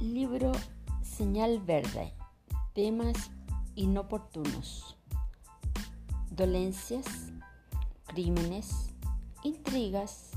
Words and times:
Libro 0.00 0.52
Señal 1.00 1.58
Verde. 1.58 2.12
Temas 2.74 3.30
inoportunos. 3.76 4.94
Dolencias, 6.30 7.06
crímenes, 8.04 8.92
intrigas, 9.42 10.32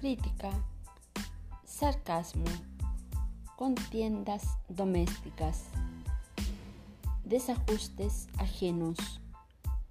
crítica, 0.00 0.50
sarcasmo, 1.64 2.44
contiendas 3.56 4.58
domésticas, 4.68 5.64
desajustes 7.24 8.28
ajenos, 8.36 8.98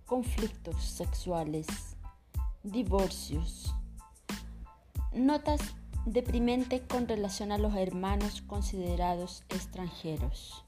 conflictos 0.05 0.83
sexuales, 0.83 1.65
divorcios, 2.61 3.73
notas 5.13 5.61
deprimente 6.05 6.81
con 6.81 7.07
relación 7.07 7.51
a 7.51 7.57
los 7.57 7.75
hermanos 7.75 8.41
considerados 8.41 9.43
extranjeros. 9.49 10.63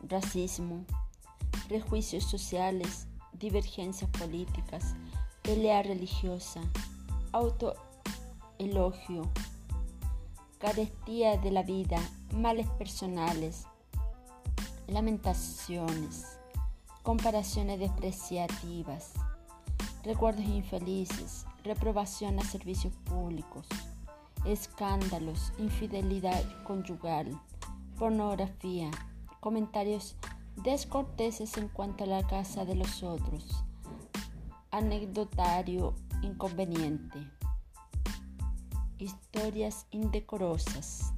Racismo, 0.00 0.84
prejuicios 1.68 2.24
sociales, 2.24 3.08
divergencias 3.32 4.10
políticas, 4.10 4.94
pelea 5.42 5.82
religiosa, 5.82 6.60
autoelogio, 7.32 9.30
carestía 10.58 11.36
de 11.36 11.50
la 11.50 11.62
vida, 11.62 11.98
males 12.32 12.68
personales, 12.78 13.66
lamentaciones, 14.86 16.38
comparaciones 17.02 17.80
despreciativas, 17.80 19.12
recuerdos 20.04 20.44
infelices, 20.44 21.46
reprobación 21.64 22.38
a 22.38 22.44
servicios 22.44 22.94
públicos, 23.04 23.66
escándalos, 24.44 25.52
infidelidad 25.58 26.42
conyugal, 26.64 27.40
pornografía, 27.98 28.90
comentarios 29.40 30.16
descorteses 30.56 31.56
en 31.56 31.68
cuanto 31.68 32.04
a 32.04 32.06
la 32.06 32.26
casa 32.26 32.64
de 32.64 32.74
los 32.74 33.02
otros, 33.02 33.64
anecdotario 34.70 35.94
inconveniente, 36.22 37.18
historias 38.98 39.86
indecorosas. 39.90 41.12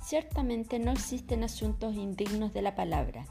Ciertamente 0.00 0.78
no 0.78 0.92
existen 0.92 1.44
asuntos 1.44 1.94
indignos 1.94 2.52
de 2.52 2.62
la 2.62 2.74
palabra, 2.74 3.26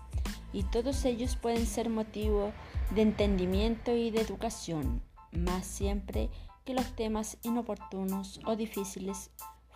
y 0.54 0.64
todos 0.64 1.06
ellos 1.06 1.36
pueden 1.36 1.66
ser 1.66 1.90
motivo 1.90 2.52
de 2.94 3.04
entendimiento 3.04 3.96
y 3.96 4.12
de 4.12 4.22
educación, 4.22 5.02
más 5.32 5.66
siempre 5.66 6.30
que 6.66 6.74
los 6.74 6.96
temas 6.96 7.38
inoportunos 7.44 8.40
o 8.46 8.56
difíciles 8.56 9.32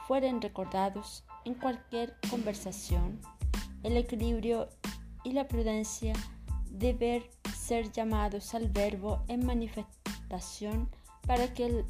fueren 0.08 0.42
recordados 0.42 1.24
en 1.46 1.56
cualquier 1.56 2.16
conversación, 2.30 3.20
el 3.84 3.98
equilibrio 3.98 4.70
y 5.24 5.34
la 5.34 5.48
prudencia 5.48 6.14
deben 6.70 7.24
ser 7.56 7.92
llamados 7.92 8.54
al 8.54 8.70
verbo 8.70 9.24
en 9.28 9.46
manifestación 9.46 10.90
para 11.26 11.54
que 11.54 11.66
el 11.66 11.86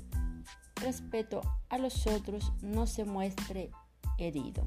respeto 0.75 1.41
a 1.69 1.77
los 1.77 2.07
otros 2.07 2.53
no 2.61 2.87
se 2.87 3.03
muestre 3.03 3.71
herido. 4.17 4.63